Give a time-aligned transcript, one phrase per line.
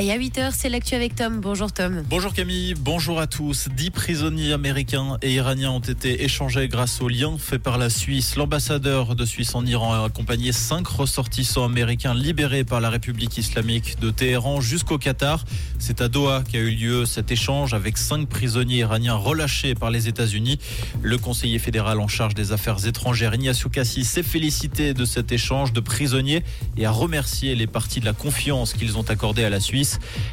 [0.00, 1.40] Et à 8h, c'est l'actu avec Tom.
[1.40, 2.04] Bonjour Tom.
[2.08, 3.66] Bonjour Camille, bonjour à tous.
[3.76, 8.36] Dix prisonniers américains et iraniens ont été échangés grâce au lien fait par la Suisse.
[8.36, 13.98] L'ambassadeur de Suisse en Iran a accompagné cinq ressortissants américains libérés par la République islamique
[13.98, 15.44] de Téhéran jusqu'au Qatar.
[15.80, 20.06] C'est à Doha qu'a eu lieu cet échange avec cinq prisonniers iraniens relâchés par les
[20.06, 20.60] États-Unis.
[21.02, 25.72] Le conseiller fédéral en charge des affaires étrangères, Ignacio Cassis, s'est félicité de cet échange
[25.72, 26.44] de prisonniers
[26.76, 29.87] et a remercié les partis de la confiance qu'ils ont accordée à la Suisse.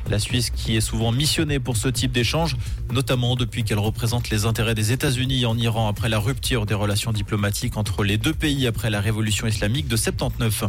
[0.09, 2.55] La Suisse qui est souvent missionnée pour ce type d'échange,
[2.91, 7.11] notamment depuis qu'elle représente les intérêts des États-Unis en Iran après la rupture des relations
[7.11, 10.65] diplomatiques entre les deux pays après la révolution islamique de 79.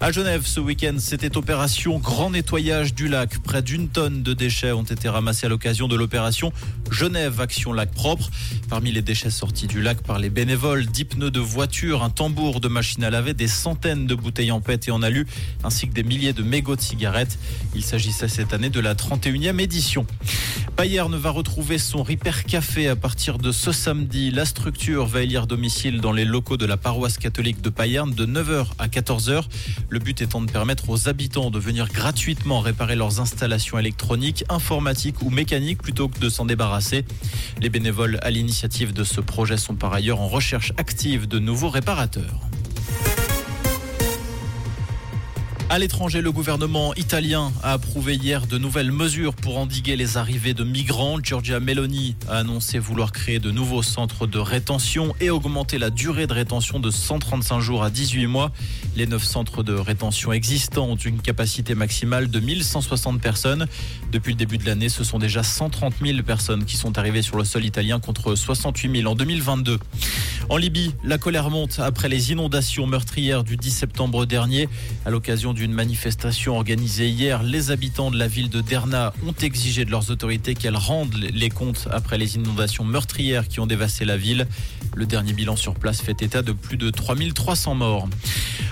[0.00, 3.38] À Genève, ce week-end, c'était opération grand nettoyage du lac.
[3.38, 6.52] Près d'une tonne de déchets ont été ramassés à l'occasion de l'opération
[6.90, 8.30] Genève Action Lac Propre.
[8.68, 12.60] Parmi les déchets sortis du lac par les bénévoles, 10 pneus de voiture, un tambour
[12.60, 15.26] de machine à laver, des centaines de bouteilles en pète et en alu,
[15.64, 17.38] ainsi que des milliers de mégots de cigarettes.
[17.74, 20.06] Il s'agissait cette année de la 31e édition.
[20.76, 24.30] Bayern va retrouver son Ripper Café à partir de ce samedi.
[24.30, 28.24] La structure va élire domicile dans les locaux de la paroisse catholique de Bayern de
[28.24, 29.44] 9h à 14h.
[29.88, 35.22] Le but étant de permettre aux habitants de venir gratuitement réparer leurs installations électroniques, informatiques
[35.22, 37.04] ou mécaniques plutôt que de s'en débarrasser.
[37.60, 41.70] Les bénévoles à l'initiative de ce projet sont par ailleurs en recherche active de nouveaux
[41.70, 42.48] réparateurs.
[45.68, 50.54] À l'étranger, le gouvernement italien a approuvé hier de nouvelles mesures pour endiguer les arrivées
[50.54, 51.18] de migrants.
[51.20, 56.28] Giorgia Meloni a annoncé vouloir créer de nouveaux centres de rétention et augmenter la durée
[56.28, 58.52] de rétention de 135 jours à 18 mois.
[58.94, 63.66] Les neuf centres de rétention existants ont une capacité maximale de 1160 personnes.
[64.12, 67.36] Depuis le début de l'année, ce sont déjà 130 000 personnes qui sont arrivées sur
[67.38, 69.80] le sol italien contre 68 000 en 2022.
[70.48, 74.68] En Libye, la colère monte après les inondations meurtrières du 10 septembre dernier.
[75.04, 79.84] À l'occasion d'une manifestation organisée hier, les habitants de la ville de Derna ont exigé
[79.84, 84.16] de leurs autorités qu'elles rendent les comptes après les inondations meurtrières qui ont dévasté la
[84.16, 84.46] ville.
[84.94, 88.08] Le dernier bilan sur place fait état de plus de 3300 morts.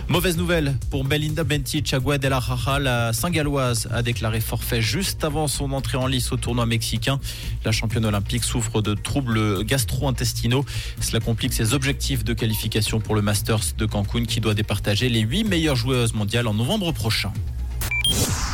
[0.09, 2.79] Mauvaise nouvelle pour Belinda Bencic à Guadalajara.
[2.79, 7.19] La Saint-Galloise a déclaré forfait juste avant son entrée en lice au tournoi mexicain.
[7.65, 10.65] La championne olympique souffre de troubles gastro-intestinaux.
[11.01, 15.21] Cela complique ses objectifs de qualification pour le Masters de Cancun qui doit départager les
[15.21, 17.33] 8 meilleures joueuses mondiales en novembre prochain.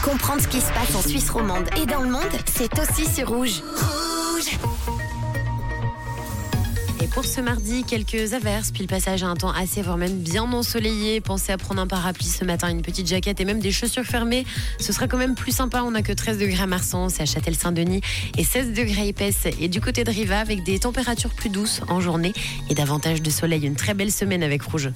[0.05, 3.29] Comprendre ce qui se passe en Suisse romande et dans le monde, c'est aussi sur
[3.29, 3.61] Rouge.
[3.77, 5.00] Rouge
[7.13, 10.43] pour ce mardi, quelques averses, puis le passage à un temps assez, voire même bien
[10.43, 11.21] ensoleillé.
[11.21, 14.45] Pensez à prendre un parapluie ce matin, une petite jaquette et même des chaussures fermées.
[14.79, 15.83] Ce sera quand même plus sympa.
[15.83, 18.01] On n'a que 13 degrés à Marsan, c'est à Châtel-Saint-Denis,
[18.39, 19.47] et 16 degrés épaisse.
[19.61, 22.33] Et du côté de Riva, avec des températures plus douces en journée
[22.69, 23.67] et davantage de soleil.
[23.67, 24.91] Une très belle semaine avec Rouge.